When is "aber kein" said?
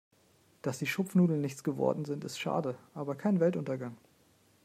2.95-3.39